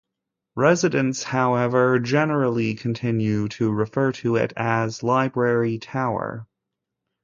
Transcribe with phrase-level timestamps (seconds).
[0.55, 6.47] Residents, however, generally continue to refer to it as Library Tower.